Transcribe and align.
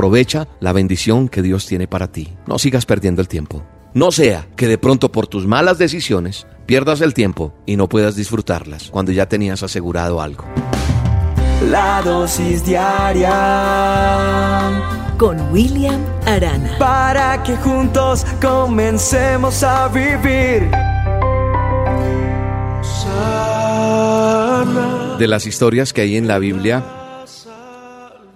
aprovecha 0.00 0.48
la 0.60 0.72
bendición 0.72 1.28
que 1.28 1.42
Dios 1.42 1.66
tiene 1.66 1.86
para 1.86 2.10
ti. 2.10 2.32
No 2.46 2.58
sigas 2.58 2.86
perdiendo 2.86 3.20
el 3.20 3.28
tiempo. 3.28 3.62
No 3.92 4.12
sea 4.12 4.48
que 4.56 4.66
de 4.66 4.78
pronto 4.78 5.12
por 5.12 5.26
tus 5.26 5.46
malas 5.46 5.76
decisiones 5.76 6.46
pierdas 6.64 7.02
el 7.02 7.12
tiempo 7.12 7.52
y 7.66 7.76
no 7.76 7.86
puedas 7.86 8.16
disfrutarlas 8.16 8.88
cuando 8.90 9.12
ya 9.12 9.28
tenías 9.28 9.62
asegurado 9.62 10.22
algo. 10.22 10.46
La 11.70 12.00
dosis 12.00 12.64
diaria 12.64 13.28
con 15.18 15.52
William 15.52 16.00
Arana. 16.24 16.78
Para 16.78 17.42
que 17.42 17.58
juntos 17.58 18.24
comencemos 18.40 19.62
a 19.62 19.88
vivir. 19.88 20.70
De 25.18 25.28
las 25.28 25.44
historias 25.44 25.92
que 25.92 26.00
hay 26.00 26.16
en 26.16 26.26
la 26.26 26.38
Biblia, 26.38 26.82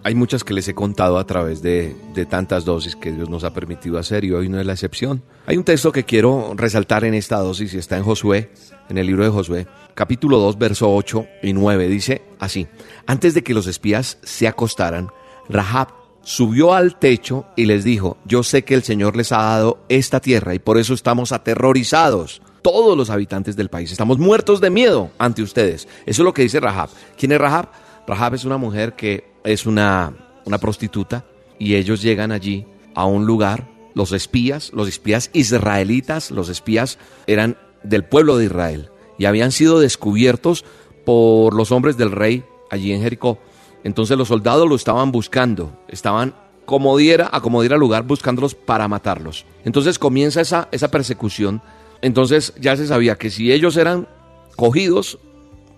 hay 0.05 0.15
muchas 0.15 0.45
que 0.45 0.53
les 0.53 0.69
he 0.69 0.75
contado 0.75 1.19
a 1.19 1.27
través 1.27 1.63
de, 1.63 1.97
de, 2.15 2.27
tantas 2.27 2.67
dosis 2.67 2.95
que 2.95 3.11
Dios 3.11 3.31
nos 3.31 3.43
ha 3.43 3.55
permitido 3.55 3.99
hacer 3.99 4.23
y 4.25 4.33
hoy 4.33 4.51
no 4.51 4.61
es 4.61 4.67
la 4.67 4.75
excepción. 4.75 5.23
Hay 5.47 5.57
un 5.57 5.65
texto 5.65 5.93
que 5.93 6.05
quiero 6.05 6.53
resaltar 6.55 7.05
en 7.05 7.15
esta 7.15 7.39
dosis 7.39 7.73
y 7.73 7.79
está 7.79 7.97
en 7.97 8.05
Josué, 8.05 8.51
en 8.91 8.99
el 8.99 9.07
libro 9.07 9.25
de 9.25 9.31
Josué, 9.31 9.67
capítulo 9.95 10.39
2, 10.39 10.59
verso 10.59 10.95
8 10.95 11.27
y 11.43 11.55
9. 11.55 11.89
Dice 11.89 12.23
así, 12.39 12.67
antes 13.07 13.33
de 13.33 13.43
que 13.43 13.55
los 13.55 13.67
espías 13.67 14.19
se 14.23 14.47
acostaran, 14.47 15.09
Rahab 15.49 15.89
subió 16.21 16.75
al 16.75 16.99
techo 16.99 17.47
y 17.57 17.65
les 17.65 17.83
dijo, 17.83 18.19
yo 18.27 18.43
sé 18.43 18.63
que 18.63 18.75
el 18.75 18.83
Señor 18.83 19.17
les 19.17 19.33
ha 19.33 19.39
dado 19.39 19.79
esta 19.89 20.21
tierra 20.21 20.55
y 20.55 20.59
por 20.59 20.77
eso 20.77 20.93
estamos 20.93 21.33
aterrorizados. 21.33 22.43
Todos 22.61 22.97
los 22.97 23.09
habitantes 23.09 23.57
del 23.57 23.71
país 23.71 23.91
estamos 23.91 24.19
muertos 24.19 24.61
de 24.61 24.69
miedo 24.69 25.11
ante 25.19 25.43
ustedes. 25.43 25.89
Eso 26.05 26.23
es 26.23 26.25
lo 26.25 26.35
que 26.35 26.43
dice 26.43 26.61
Rahab. 26.61 26.91
¿Quién 27.17 27.33
es 27.33 27.39
Rahab? 27.39 27.84
Rahab 28.07 28.35
es 28.35 28.45
una 28.45 28.57
mujer 28.57 28.95
que 28.95 29.25
es 29.45 29.67
una, 29.67 30.13
una 30.45 30.59
prostituta 30.59 31.25
y 31.59 31.75
ellos 31.75 32.03
llegan 32.03 32.33
allí 32.33 32.67
a 32.95 33.07
un 33.07 33.27
lugar, 33.27 33.69
los 33.95 34.13
espías, 34.13 34.73
los 34.73 34.89
espías 34.89 35.31
israelitas, 35.33 36.31
los 36.31 36.49
espías 36.49 36.99
eran 37.27 37.57
del 37.83 38.05
pueblo 38.05 38.37
de 38.37 38.47
Israel 38.47 38.91
y 39.19 39.27
habían 39.27 39.53
sido 39.53 39.81
descubiertos 39.81 40.65
por 41.05 41.55
los 41.55 41.73
hombres 41.73 41.97
del 41.97 42.11
rey 42.11 42.45
allí 42.71 42.93
en 42.93 43.03
Jericó. 43.03 43.39
Entonces 43.85 44.17
los 44.17 44.29
soldados 44.29 44.69
lo 44.69 44.75
estaban 44.75 45.13
buscando, 45.13 45.79
estaban 45.89 46.35
como 46.65 46.97
diera, 46.97 47.29
a 47.33 47.41
como 47.41 47.61
diera 47.61 47.77
lugar 47.77 48.05
buscándolos 48.05 48.55
para 48.55 48.89
matarlos. 48.89 49.45
Entonces 49.65 49.99
comienza 49.99 50.41
esa, 50.41 50.69
esa 50.73 50.91
persecución. 50.91 51.63
Entonces 52.01 52.55
ya 52.61 52.77
se 52.77 52.87
sabía 52.87 53.17
que 53.17 53.31
si 53.31 53.53
ellos 53.53 53.77
eran 53.77 54.09
cogidos, 54.57 55.19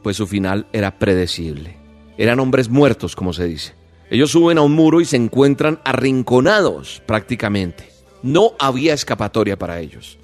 pues 0.02 0.16
su 0.16 0.26
final 0.26 0.66
era 0.72 0.98
predecible. 0.98 1.85
Eran 2.18 2.40
hombres 2.40 2.68
muertos, 2.68 3.14
como 3.14 3.32
se 3.32 3.44
dice. 3.44 3.74
Ellos 4.10 4.30
suben 4.30 4.58
a 4.58 4.62
un 4.62 4.72
muro 4.72 5.00
y 5.00 5.04
se 5.04 5.16
encuentran 5.16 5.80
arrinconados 5.84 7.02
prácticamente. 7.06 7.90
No 8.22 8.52
había 8.58 8.94
escapatoria 8.94 9.58
para 9.58 9.80
ellos. 9.80 10.18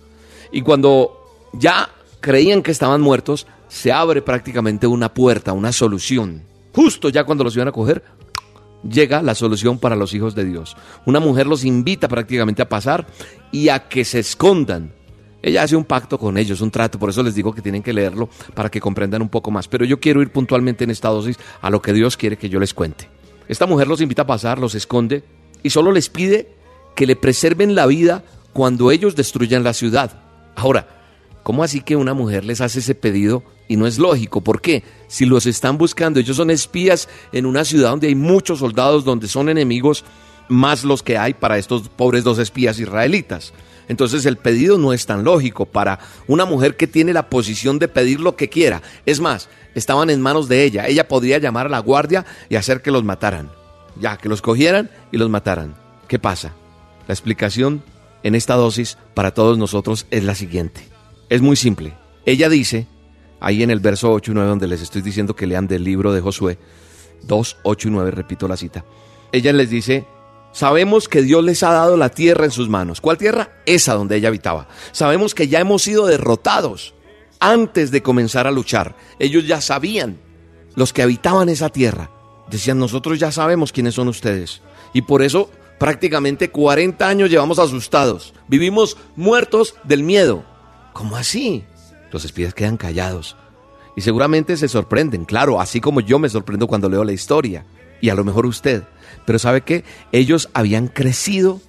Y 0.53 0.63
cuando 0.63 1.51
ya 1.53 1.91
creían 2.21 2.63
que 2.63 2.71
estaban 2.71 3.01
muertos, 3.01 3.47
se 3.69 3.93
abre 3.93 4.23
prácticamente 4.23 4.87
una 4.87 5.13
puerta, 5.13 5.53
una 5.53 5.73
solución. 5.73 6.43
Justo 6.75 7.09
ya 7.09 7.25
cuando 7.25 7.45
los 7.45 7.55
iban 7.57 7.69
a 7.69 7.73
coger, 7.73 8.03
llega 8.89 9.23
la 9.23 9.35
solución 9.35 9.79
para 9.79 9.97
los 9.97 10.15
hijos 10.15 10.35
de 10.35 10.45
Dios. 10.45 10.77
Una 11.07 11.21
mujer 11.21 11.47
los 11.47 11.65
invita 11.65 12.09
prácticamente 12.09 12.63
a 12.63 12.69
pasar 12.69 13.07
y 13.51 13.69
a 13.69 13.89
que 13.89 14.05
se 14.05 14.21
escondan 14.21 14.93
ella 15.43 15.65
hace 15.65 15.75
un 15.75 15.85
pacto 15.85 16.19
con 16.19 16.39
ellos, 16.39 16.61
un 16.61 16.71
trato, 16.71 16.99
por 16.99 17.11
eso 17.11 17.23
les 17.23 17.35
digo 17.35 17.53
que 17.53 17.61
tienen 17.61 17.83
que 17.83 17.93
leerlo 17.93 18.29
para 18.55 18.71
que 18.71 18.81
comprendan 18.81 19.23
un 19.23 19.29
poco 19.29 19.51
más. 19.51 19.67
Pero 19.67 19.85
yo 19.85 19.99
quiero 19.99 20.23
ir 20.23 20.31
puntualmente 20.31 20.85
en 20.85 20.91
esta 20.91 21.09
dosis 21.09 21.39
a 21.61 21.69
lo 21.69 21.83
que 21.83 21.93
Dios 21.93 22.17
quiere 22.17 22.37
que 22.37 22.49
yo 22.49 22.61
les 22.61 22.73
cuente. 22.73 23.09
Esta 23.49 23.67
mujer 23.67 23.89
los 23.89 24.01
invita 24.01 24.23
a 24.23 24.27
pasar, 24.27 24.59
los 24.59 24.75
esconde 24.75 25.25
y 25.63 25.71
solo 25.71 25.91
les 25.91 26.09
pide 26.09 26.55
que 26.95 27.07
le 27.07 27.17
preserven 27.17 27.75
la 27.75 27.87
vida 27.87 28.23
cuando 28.53 28.91
ellos 28.91 29.17
destruyan 29.17 29.65
la 29.65 29.75
ciudad. 29.75 30.23
Ahora, 30.55 30.87
¿cómo 31.43 31.65
así 31.65 31.81
que 31.81 31.97
una 31.97 32.15
mujer 32.15 32.45
les 32.45 32.61
hace 32.61 32.79
ese 32.79 32.95
pedido 32.95 33.43
y 33.67 33.77
no 33.77 33.87
es 33.87 33.99
lógico? 33.99 34.43
¿Por 34.43 34.61
qué? 34.61 34.85
Si 35.09 35.27
los 35.27 35.47
están 35.47 35.77
buscando, 35.77 36.21
ellos 36.21 36.37
son 36.37 36.51
espías 36.51 37.09
en 37.33 37.47
una 37.47 37.65
ciudad 37.65 37.91
donde 37.91 38.09
hay 38.09 38.15
muchos 38.15 38.61
soldados, 38.61 39.05
donde 39.05 39.27
son 39.27 39.49
enemigos, 39.49 40.05
más 40.49 40.85
los 40.85 41.03
que 41.03 41.19
hay 41.19 41.35
para 41.35 41.59
estos 41.59 41.89
pobres 41.89 42.25
dos 42.25 42.39
espías 42.39 42.79
israelitas. 42.79 43.53
Entonces 43.89 44.25
el 44.27 44.37
pedido 44.37 44.79
no 44.79 44.93
es 44.93 45.07
tan 45.07 45.25
lógico 45.25 45.67
para 45.67 45.99
una 46.27 46.45
mujer 46.45 46.77
que 46.77 46.87
tiene 46.87 47.13
la 47.13 47.29
posición 47.29 47.79
de 47.79 47.89
pedir 47.89 48.21
lo 48.21 48.37
que 48.37 48.49
quiera. 48.49 48.83
Es 49.07 49.21
más, 49.21 49.49
estaban 49.75 50.11
en 50.11 50.21
manos 50.21 50.49
de 50.49 50.65
ella. 50.65 50.87
Ella 50.87 51.09
podría 51.09 51.39
llamar 51.39 51.67
a 51.67 51.71
la 51.71 51.79
guardia 51.81 52.25
y 52.49 52.57
hacer 52.57 52.83
que 52.83 52.91
los 52.91 53.05
mataran. 53.05 53.51
Ya, 54.01 54.17
que 54.17 54.29
los 54.29 54.41
cogieran 54.41 54.91
y 55.11 55.19
los 55.19 55.29
mataran. 55.29 55.75
¿Qué 56.09 56.19
pasa? 56.19 56.55
La 57.07 57.15
explicación 57.15 57.83
en 58.23 58.35
esta 58.35 58.55
dosis 58.55 58.99
para 59.15 59.35
todos 59.35 59.59
nosotros 59.59 60.07
es 60.11 60.25
la 60.25 60.35
siguiente. 60.35 60.83
Es 61.29 61.43
muy 61.43 61.57
simple. 61.57 61.95
Ella 62.25 62.49
dice, 62.49 62.87
ahí 63.41 63.63
en 63.63 63.71
el 63.71 63.81
verso 63.81 64.13
8 64.13 64.31
y 64.31 64.35
9 64.35 64.49
donde 64.49 64.69
les 64.69 64.81
estoy 64.81 65.03
diciendo 65.03 65.35
que 65.35 65.47
lean 65.47 65.67
del 65.67 65.85
libro 65.85 66.13
de 66.13 66.21
Josué, 66.21 66.59
2, 67.25 67.57
8 67.65 67.89
y 67.89 67.91
9, 67.91 68.11
repito 68.13 68.49
la 68.49 68.57
cita. 68.57 68.85
Ella 69.33 69.53
les 69.53 69.71
dice, 69.71 70.07
Sabemos 70.53 71.09
que 71.09 71.23
Dios 71.23 71.43
les 71.43 71.63
ha 71.63 71.73
dado 71.73 71.97
la 71.97 72.11
tierra 72.11 72.45
en 72.45 72.51
sus 72.51 72.69
manos. 72.69 73.01
¿Cuál 73.01 73.19
tierra? 73.19 73.51
Esa 73.67 73.95
donde 73.95 74.17
ella 74.17 74.29
habitaba. 74.29 74.69
Sabemos 74.93 75.35
que 75.35 75.49
ya 75.49 75.61
hemos 75.61 75.83
sido 75.83 76.07
derrotados 76.07 76.95
antes 77.41 77.91
de 77.91 78.03
comenzar 78.03 78.47
a 78.47 78.53
luchar. 78.53 78.95
Ellos 79.19 79.47
ya 79.47 79.61
sabían, 79.61 80.19
los 80.77 80.93
que 80.93 81.03
habitaban 81.03 81.49
esa 81.49 81.71
tierra, 81.71 82.11
decían, 82.51 82.79
nosotros 82.79 83.19
ya 83.19 83.33
sabemos 83.33 83.73
quiénes 83.73 83.95
son 83.95 84.09
ustedes. 84.09 84.63
Y 84.93 85.03
por 85.03 85.23
eso 85.23 85.51
prácticamente 85.79 86.51
40 86.51 87.09
años 87.09 87.31
llevamos 87.31 87.59
asustados. 87.59 88.35
Vivimos 88.47 88.97
muertos 89.17 89.75
del 89.85 90.03
miedo. 90.03 90.45
¿Cómo 90.93 91.17
así? 91.17 91.65
Los 92.13 92.25
espías 92.25 92.55
quedan 92.55 92.77
callados. 92.77 93.37
Y 93.97 94.03
seguramente 94.03 94.57
se 94.57 94.69
sorprenden, 94.69 95.25
claro, 95.25 95.61
así 95.61 95.81
como 95.81 96.01
yo 96.01 96.19
me 96.19 96.29
sorprendo 96.29 96.67
cuando 96.67 96.89
leo 96.89 97.05
la 97.05 97.13
historia. 97.13 97.65
Y 98.03 98.11
a 98.11 98.15
lo 98.15 98.25
mejor 98.25 98.45
usted. 98.45 98.83
Pero 99.25 99.39
¿sabe 99.39 99.63
qué? 99.63 99.85
Ellos 100.13 100.51
habían 100.53 100.89
crecido 100.89 101.63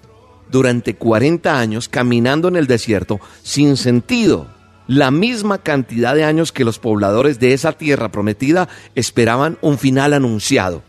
durante 0.51 0.95
40 0.95 1.57
años 1.57 1.87
caminando 1.87 2.49
en 2.49 2.57
el 2.57 2.67
desierto 2.67 3.21
sin 3.43 3.77
sentido. 3.77 4.47
La 4.87 5.11
misma 5.11 5.59
cantidad 5.59 6.13
de 6.13 6.25
años 6.25 6.51
que 6.51 6.65
los 6.65 6.79
pobladores 6.79 7.39
de 7.39 7.53
esa 7.53 7.71
tierra 7.71 8.11
prometida 8.11 8.67
esperaban 8.95 9.57
un 9.61 9.77
final 9.77 10.11
anunciado. 10.11 10.83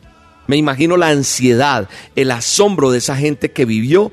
Me 0.46 0.56
imagino 0.56 0.96
la 0.96 1.08
ansiedad, 1.08 1.88
el 2.16 2.30
asombro 2.30 2.90
de 2.90 2.98
esa 2.98 3.16
gente 3.16 3.52
que 3.52 3.64
vivió 3.64 4.10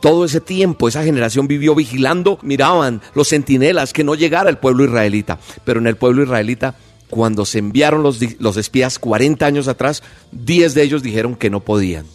todo 0.00 0.24
ese 0.24 0.40
tiempo, 0.40 0.88
esa 0.88 1.04
generación 1.04 1.46
vivió 1.46 1.76
vigilando, 1.76 2.38
miraban 2.42 3.00
los 3.14 3.28
centinelas 3.28 3.92
que 3.92 4.02
no 4.02 4.16
llegara 4.16 4.50
el 4.50 4.58
pueblo 4.58 4.84
israelita. 4.84 5.38
Pero 5.64 5.78
en 5.78 5.86
el 5.86 5.96
pueblo 5.96 6.24
israelita 6.24 6.74
cuando 7.12 7.44
se 7.44 7.58
enviaron 7.58 8.02
los, 8.02 8.20
los 8.40 8.56
espías 8.56 8.98
40 8.98 9.44
años 9.44 9.68
atrás, 9.68 10.02
10 10.30 10.72
de 10.72 10.82
ellos 10.82 11.02
dijeron 11.02 11.36
que 11.36 11.50
no 11.50 11.60
podían. 11.60 12.06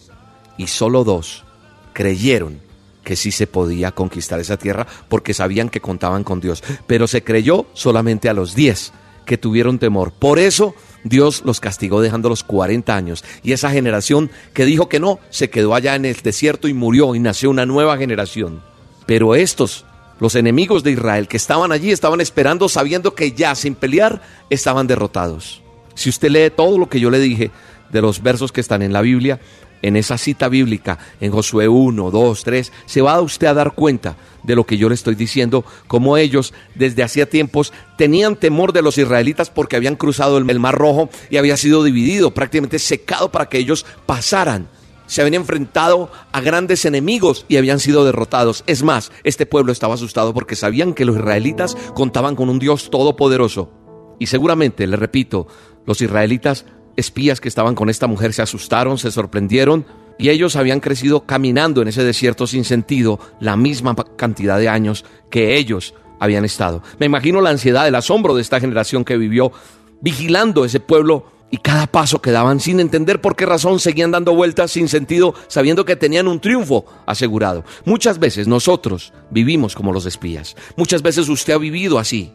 Y 0.56 0.66
solo 0.66 1.04
dos 1.04 1.44
creyeron 1.92 2.58
que 3.04 3.14
sí 3.14 3.30
se 3.30 3.46
podía 3.46 3.92
conquistar 3.92 4.40
esa 4.40 4.56
tierra 4.56 4.88
porque 5.08 5.34
sabían 5.34 5.68
que 5.68 5.80
contaban 5.80 6.24
con 6.24 6.40
Dios. 6.40 6.64
Pero 6.88 7.06
se 7.06 7.22
creyó 7.22 7.66
solamente 7.74 8.28
a 8.28 8.32
los 8.34 8.56
10 8.56 8.92
que 9.24 9.38
tuvieron 9.38 9.78
temor. 9.78 10.10
Por 10.10 10.40
eso 10.40 10.74
Dios 11.04 11.42
los 11.44 11.60
castigó 11.60 12.00
dejándolos 12.00 12.42
40 12.42 12.96
años. 12.96 13.24
Y 13.44 13.52
esa 13.52 13.70
generación 13.70 14.32
que 14.52 14.64
dijo 14.64 14.88
que 14.88 14.98
no, 14.98 15.20
se 15.30 15.48
quedó 15.48 15.76
allá 15.76 15.94
en 15.94 16.06
el 16.06 16.16
desierto 16.16 16.66
y 16.66 16.74
murió 16.74 17.14
y 17.14 17.20
nació 17.20 17.50
una 17.50 17.66
nueva 17.66 17.98
generación. 17.98 18.64
Pero 19.06 19.36
estos 19.36 19.84
los 20.20 20.34
enemigos 20.34 20.82
de 20.82 20.92
Israel 20.92 21.28
que 21.28 21.36
estaban 21.36 21.72
allí 21.72 21.90
estaban 21.90 22.20
esperando 22.20 22.68
sabiendo 22.68 23.14
que 23.14 23.32
ya 23.32 23.54
sin 23.54 23.74
pelear 23.74 24.22
estaban 24.50 24.86
derrotados. 24.86 25.62
Si 25.94 26.08
usted 26.08 26.30
lee 26.30 26.50
todo 26.54 26.78
lo 26.78 26.88
que 26.88 27.00
yo 27.00 27.10
le 27.10 27.18
dije 27.18 27.50
de 27.90 28.02
los 28.02 28.22
versos 28.22 28.52
que 28.52 28.60
están 28.60 28.82
en 28.82 28.92
la 28.92 29.00
Biblia, 29.00 29.40
en 29.82 29.96
esa 29.96 30.18
cita 30.18 30.48
bíblica, 30.48 30.98
en 31.20 31.30
Josué 31.30 31.68
1, 31.68 32.10
2, 32.10 32.44
3, 32.44 32.72
se 32.86 33.00
va 33.00 33.20
usted 33.20 33.46
a 33.46 33.54
dar 33.54 33.72
cuenta 33.72 34.16
de 34.42 34.56
lo 34.56 34.64
que 34.64 34.76
yo 34.76 34.88
le 34.88 34.94
estoy 34.94 35.14
diciendo, 35.14 35.64
como 35.86 36.16
ellos 36.16 36.52
desde 36.74 37.02
hacía 37.02 37.28
tiempos 37.28 37.72
tenían 37.96 38.36
temor 38.36 38.72
de 38.72 38.82
los 38.82 38.98
israelitas 38.98 39.50
porque 39.50 39.76
habían 39.76 39.96
cruzado 39.96 40.38
el 40.38 40.58
Mar 40.58 40.74
Rojo 40.74 41.10
y 41.30 41.36
había 41.36 41.56
sido 41.56 41.84
dividido, 41.84 42.34
prácticamente 42.34 42.78
secado 42.78 43.30
para 43.30 43.48
que 43.48 43.58
ellos 43.58 43.86
pasaran 44.06 44.68
se 45.08 45.22
habían 45.22 45.34
enfrentado 45.34 46.12
a 46.30 46.40
grandes 46.40 46.84
enemigos 46.84 47.44
y 47.48 47.56
habían 47.56 47.80
sido 47.80 48.04
derrotados. 48.04 48.62
Es 48.68 48.84
más, 48.84 49.10
este 49.24 49.46
pueblo 49.46 49.72
estaba 49.72 49.94
asustado 49.94 50.32
porque 50.32 50.54
sabían 50.54 50.94
que 50.94 51.04
los 51.04 51.16
israelitas 51.16 51.76
contaban 51.94 52.36
con 52.36 52.48
un 52.48 52.60
Dios 52.60 52.90
todopoderoso. 52.90 53.72
Y 54.20 54.26
seguramente, 54.26 54.86
le 54.86 54.96
repito, 54.96 55.48
los 55.86 56.00
israelitas 56.00 56.66
espías 56.96 57.40
que 57.40 57.48
estaban 57.48 57.74
con 57.74 57.88
esta 57.88 58.06
mujer 58.06 58.32
se 58.32 58.42
asustaron, 58.42 58.98
se 58.98 59.10
sorprendieron 59.10 59.86
y 60.18 60.30
ellos 60.30 60.56
habían 60.56 60.80
crecido 60.80 61.24
caminando 61.24 61.80
en 61.80 61.88
ese 61.88 62.04
desierto 62.04 62.46
sin 62.46 62.64
sentido 62.64 63.18
la 63.40 63.56
misma 63.56 63.94
cantidad 64.16 64.58
de 64.58 64.68
años 64.68 65.04
que 65.30 65.56
ellos 65.56 65.94
habían 66.18 66.44
estado. 66.44 66.82
Me 66.98 67.06
imagino 67.06 67.40
la 67.40 67.50
ansiedad, 67.50 67.86
el 67.86 67.94
asombro 67.94 68.34
de 68.34 68.42
esta 68.42 68.60
generación 68.60 69.04
que 69.04 69.16
vivió 69.16 69.52
vigilando 70.00 70.64
ese 70.64 70.80
pueblo 70.80 71.37
Y 71.50 71.58
cada 71.58 71.86
paso 71.86 72.20
que 72.20 72.30
daban 72.30 72.60
sin 72.60 72.78
entender 72.78 73.20
por 73.20 73.34
qué 73.34 73.46
razón 73.46 73.80
seguían 73.80 74.10
dando 74.10 74.34
vueltas 74.34 74.72
sin 74.72 74.88
sentido, 74.88 75.34
sabiendo 75.48 75.86
que 75.86 75.96
tenían 75.96 76.28
un 76.28 76.40
triunfo 76.40 76.84
asegurado. 77.06 77.64
Muchas 77.86 78.18
veces 78.18 78.46
nosotros 78.46 79.14
vivimos 79.30 79.74
como 79.74 79.92
los 79.92 80.04
espías. 80.04 80.56
Muchas 80.76 81.02
veces 81.02 81.28
usted 81.28 81.54
ha 81.54 81.58
vivido 81.58 81.98
así. 81.98 82.32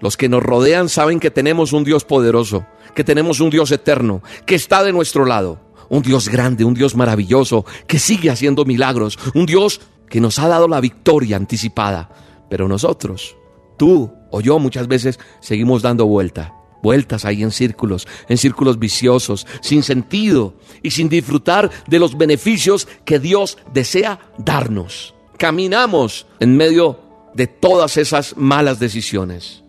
Los 0.00 0.16
que 0.16 0.28
nos 0.28 0.42
rodean 0.42 0.88
saben 0.88 1.20
que 1.20 1.30
tenemos 1.30 1.72
un 1.72 1.84
Dios 1.84 2.04
poderoso, 2.04 2.66
que 2.94 3.04
tenemos 3.04 3.40
un 3.40 3.50
Dios 3.50 3.70
eterno, 3.70 4.22
que 4.44 4.56
está 4.56 4.82
de 4.82 4.92
nuestro 4.92 5.24
lado. 5.24 5.60
Un 5.88 6.02
Dios 6.02 6.28
grande, 6.28 6.64
un 6.64 6.74
Dios 6.74 6.96
maravilloso, 6.96 7.64
que 7.86 8.00
sigue 8.00 8.30
haciendo 8.30 8.64
milagros. 8.64 9.16
Un 9.34 9.46
Dios 9.46 9.80
que 10.10 10.20
nos 10.20 10.40
ha 10.40 10.48
dado 10.48 10.66
la 10.66 10.80
victoria 10.80 11.36
anticipada. 11.36 12.10
Pero 12.50 12.66
nosotros, 12.66 13.36
tú 13.78 14.12
o 14.32 14.40
yo 14.40 14.58
muchas 14.58 14.88
veces 14.88 15.20
seguimos 15.40 15.82
dando 15.82 16.06
vuelta 16.06 16.52
vueltas 16.82 17.24
ahí 17.24 17.42
en 17.42 17.50
círculos, 17.50 18.06
en 18.28 18.38
círculos 18.38 18.78
viciosos, 18.78 19.46
sin 19.60 19.82
sentido 19.82 20.54
y 20.82 20.90
sin 20.90 21.08
disfrutar 21.08 21.70
de 21.86 21.98
los 21.98 22.16
beneficios 22.16 22.88
que 23.04 23.18
Dios 23.18 23.58
desea 23.72 24.20
darnos. 24.38 25.14
Caminamos 25.38 26.26
en 26.40 26.56
medio 26.56 27.00
de 27.34 27.46
todas 27.46 27.96
esas 27.96 28.36
malas 28.36 28.78
decisiones. 28.78 29.62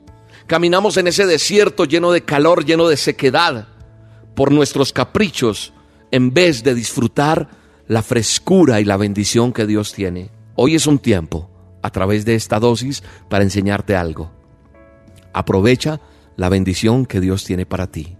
Caminamos 0.47 0.95
en 0.97 1.07
ese 1.07 1.25
desierto 1.25 1.83
lleno 1.83 2.11
de 2.11 2.23
calor, 2.23 2.63
lleno 2.63 2.87
de 2.87 2.95
sequedad, 2.95 3.67
por 4.33 4.51
nuestros 4.51 4.93
caprichos, 4.93 5.73
en 6.11 6.33
vez 6.33 6.63
de 6.63 6.73
disfrutar 6.73 7.49
la 7.87 8.01
frescura 8.01 8.79
y 8.79 8.85
la 8.85 8.95
bendición 8.95 9.51
que 9.51 9.65
Dios 9.65 9.93
tiene. 9.93 10.29
Hoy 10.55 10.75
es 10.75 10.87
un 10.87 10.99
tiempo, 10.99 11.49
a 11.81 11.89
través 11.89 12.23
de 12.23 12.35
esta 12.35 12.59
dosis, 12.59 13.03
para 13.29 13.43
enseñarte 13.43 13.95
algo. 13.95 14.31
Aprovecha 15.33 15.99
la 16.37 16.49
bendición 16.49 17.05
que 17.05 17.19
Dios 17.19 17.43
tiene 17.43 17.65
para 17.65 17.87
ti. 17.87 18.15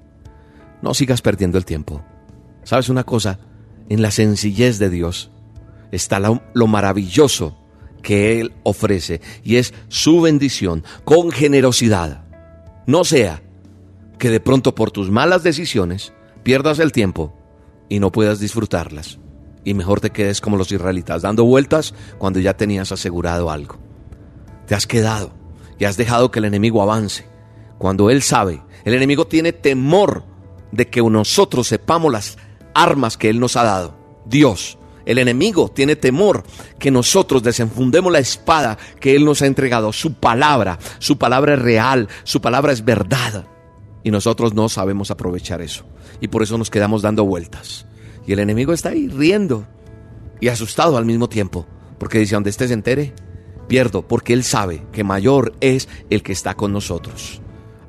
No 0.82 0.94
sigas 0.94 1.22
perdiendo 1.22 1.58
el 1.58 1.66
tiempo. 1.66 2.04
¿Sabes 2.64 2.90
una 2.90 3.04
cosa? 3.04 3.40
En 3.88 4.02
la 4.02 4.12
sencillez 4.12 4.80
de 4.80 4.90
Dios 4.90 5.32
está 5.92 6.20
lo, 6.20 6.68
maravilloso 6.68 7.58
que 8.02 8.42
Él 8.42 8.54
ofrece 8.64 9.22
y 9.44 9.56
es 9.56 9.74
su 9.88 10.22
bendición 10.22 10.84
con 11.06 11.32
generosidad. 11.32 12.26
No 12.86 13.06
sea 13.06 13.42
que 14.20 14.30
de 14.30 14.40
pronto 14.40 14.76
por 14.76 14.92
tus 14.92 15.10
malas 15.10 15.44
decisiones 15.44 16.12
pierdas 16.44 16.80
el 16.80 16.92
tiempo 16.92 17.34
y 17.88 18.00
no 18.00 18.12
puedas 18.12 18.40
disfrutarlas. 18.40 19.20
Y 19.64 19.74
mejor 19.74 20.00
te 20.00 20.12
quedes 20.12 20.42
como 20.42 20.58
los 20.58 20.72
israelitas, 20.72 21.22
dando 21.22 21.44
vueltas 21.44 21.94
cuando 22.18 22.40
ya 22.40 22.56
tenías 22.56 22.92
asegurado 22.92 23.52
algo. 23.52 23.78
Te 24.66 24.76
has 24.76 24.88
quedado 24.88 25.32
y 25.78 25.86
has 25.86 25.98
dejado 25.98 26.32
que 26.32 26.40
el 26.40 26.46
enemigo 26.46 26.82
avance 26.82 27.26
cuando 27.78 28.10
Él 28.10 28.22
sabe, 28.22 28.62
el 28.86 28.94
enemigo 28.94 29.28
tiene 29.28 29.54
temor 29.54 30.24
de 30.72 30.88
que 30.88 31.02
nosotros 31.02 31.68
sepamos 31.68 32.12
las 32.12 32.38
armas 32.74 33.18
que 33.18 33.30
Él 33.30 33.40
nos 33.40 33.56
ha 33.56 33.64
dado. 33.64 33.98
Dios, 34.26 34.78
el 35.06 35.20
enemigo 35.20 35.70
tiene 35.70 35.96
temor 35.96 36.44
que 36.80 36.92
nosotros 36.92 37.42
desenfundemos 37.42 38.12
la 38.12 38.20
espada 38.20 38.78
que 39.00 39.16
Él 39.16 39.26
nos 39.26 39.42
ha 39.42 39.46
entregado. 39.46 39.94
Su 39.94 40.14
palabra, 40.14 40.80
su 41.00 41.18
palabra 41.18 41.54
es 41.54 41.62
real, 41.62 42.10
su 42.24 42.42
palabra 42.42 42.74
es 42.74 42.84
verdad. 42.84 43.46
Y 44.04 44.12
nosotros 44.12 44.54
no 44.54 44.70
sabemos 44.70 45.10
aprovechar 45.10 45.62
eso. 45.62 45.86
Y 46.20 46.28
por 46.28 46.44
eso 46.44 46.58
nos 46.58 46.70
quedamos 46.70 47.02
dando 47.02 47.26
vueltas. 47.26 47.86
Y 48.26 48.34
el 48.34 48.40
enemigo 48.40 48.74
está 48.74 48.90
ahí 48.90 49.08
riendo 49.08 49.66
y 50.42 50.50
asustado 50.50 50.98
al 50.98 51.06
mismo 51.06 51.30
tiempo. 51.30 51.66
Porque 51.98 52.20
dice, 52.20 52.36
donde 52.36 52.50
estés 52.50 52.72
entere, 52.72 53.14
pierdo. 53.70 54.06
Porque 54.06 54.34
Él 54.34 54.44
sabe 54.44 54.86
que 54.92 55.06
mayor 55.06 55.54
es 55.62 55.88
el 56.10 56.22
que 56.22 56.34
está 56.34 56.56
con 56.56 56.74
nosotros. 56.74 57.42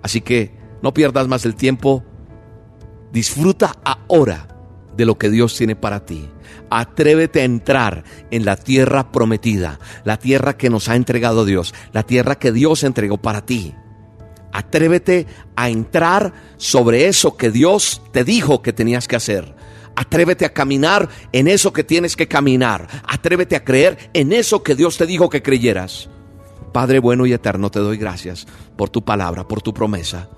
Así 0.03 0.21
que 0.21 0.53
no 0.83 0.95
pierdas 0.95 1.29
más 1.29 1.45
el 1.45 1.55
tiempo. 1.55 2.05
Disfruta 3.13 3.77
ahora 3.85 4.49
de 4.97 5.07
lo 5.07 5.17
que 5.17 5.31
Dios 5.31 5.57
tiene 5.57 5.77
para 5.77 6.05
ti. 6.05 6.29
Atrévete 6.71 7.41
a 7.41 7.45
entrar 7.45 8.05
en 8.31 8.45
la 8.45 8.57
tierra 8.57 9.11
prometida, 9.13 9.79
la 10.05 10.19
tierra 10.19 10.57
que 10.57 10.71
nos 10.71 10.89
ha 10.89 10.97
entregado 10.97 11.45
Dios, 11.45 11.75
la 11.93 12.03
tierra 12.03 12.39
que 12.39 12.53
Dios 12.53 12.85
entregó 12.85 13.17
para 13.17 13.47
ti. 13.47 13.75
Atrévete 14.53 15.27
a 15.57 15.71
entrar 15.71 16.33
sobre 16.57 17.07
eso 17.07 17.37
que 17.37 17.51
Dios 17.51 18.03
te 18.13 18.25
dijo 18.25 18.61
que 18.61 18.73
tenías 18.73 19.07
que 19.07 19.17
hacer. 19.17 19.55
Atrévete 19.95 20.45
a 20.45 20.53
caminar 20.53 21.09
en 21.33 21.49
eso 21.49 21.73
que 21.73 21.85
tienes 21.85 22.17
que 22.17 22.29
caminar. 22.29 22.89
Atrévete 23.05 23.57
a 23.57 23.65
creer 23.65 24.11
en 24.15 24.33
eso 24.33 24.63
que 24.63 24.75
Dios 24.75 24.97
te 24.97 25.07
dijo 25.07 25.29
que 25.29 25.43
creyeras. 25.43 26.09
Padre 26.73 26.99
bueno 26.99 27.27
y 27.27 27.33
eterno, 27.33 27.71
te 27.71 27.79
doy 27.79 27.97
gracias 27.97 28.47
por 28.77 28.91
tu 28.91 29.03
palabra, 29.03 29.47
por 29.47 29.63
tu 29.63 29.73
promesa. 29.75 30.29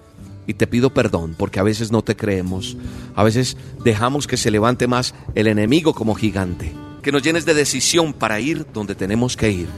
Y 0.47 0.55
te 0.55 0.67
pido 0.67 0.91
perdón 0.91 1.35
porque 1.39 1.61
a 1.61 1.63
veces 1.63 1.93
no 1.93 2.03
te 2.03 2.17
creemos. 2.17 2.77
A 3.15 3.23
veces 3.23 3.57
dejamos 3.85 4.27
que 4.27 4.37
se 4.37 4.51
levante 4.51 4.87
más 4.87 5.15
el 5.35 5.47
enemigo 5.47 5.95
como 5.95 6.15
gigante. 6.15 6.73
Que 7.03 7.13
nos 7.13 7.23
llenes 7.23 7.45
de 7.45 7.55
decisión 7.55 8.13
para 8.13 8.41
ir 8.41 8.67
donde 8.73 8.95
tenemos 8.95 9.37
que 9.37 9.51
ir. 9.51 9.69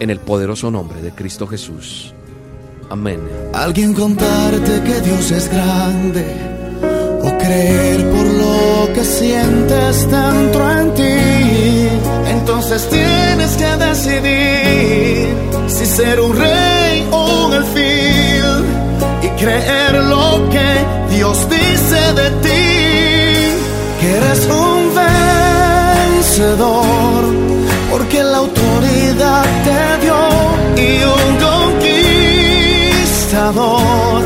En 0.00 0.10
el 0.10 0.18
poderoso 0.18 0.70
nombre 0.70 1.02
de 1.02 1.12
Cristo 1.12 1.46
Jesús. 1.46 2.14
Amén. 2.90 3.20
Alguien 3.52 3.94
contarte 3.94 4.82
que 4.82 5.00
Dios 5.00 5.30
es 5.30 5.48
grande. 5.50 6.24
O 7.22 7.38
creer 7.38 8.10
por 8.10 8.26
lo 8.26 8.92
que 8.94 9.04
sientes 9.04 10.10
dentro 10.10 10.80
en 10.80 10.94
ti. 10.94 12.30
Entonces 12.30 12.88
tienes 12.88 13.56
que 13.56 13.76
decidir 13.84 14.63
si 15.84 15.90
ser 15.96 16.20
un 16.20 16.32
rey 16.36 17.06
o 17.10 17.46
un 17.46 17.52
alfil 17.52 18.64
y 19.22 19.28
creer 19.40 19.94
lo 19.94 20.48
que 20.50 20.84
Dios 21.14 21.36
dice 21.48 22.12
de 22.20 22.30
ti, 22.44 22.66
que 24.00 24.16
eres 24.18 24.40
un 24.46 24.94
vencedor, 26.14 27.22
porque 27.90 28.22
la 28.22 28.38
autoridad 28.38 29.44
te 29.66 29.80
dio 30.04 30.20
y 30.86 30.88
un 31.16 31.30
conquistador, 33.10 34.22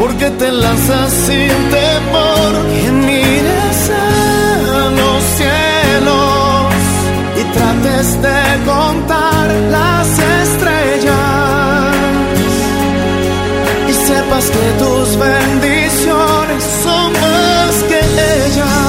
porque 0.00 0.26
te 0.30 0.52
lanzas 0.52 1.12
sin 1.26 1.54
temor 1.76 2.52
y 2.80 2.84
mires 2.92 3.90
a 3.90 4.90
los 5.00 5.18
cielos 5.38 6.74
y 7.40 7.42
trates 7.56 8.06
de 8.22 8.40
contar 8.64 9.46
las 9.70 10.06
tus 15.04 15.18
bendiciones 15.18 16.64
son 16.82 17.12
más 17.12 17.82
que 17.88 18.00
ellas. 18.46 18.84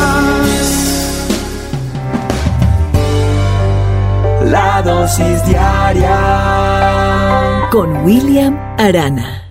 La 4.45 4.81
dosis 4.81 5.45
diaria 5.45 6.19
con 7.72 8.05
William 8.05 8.57
Arana. 8.77 9.44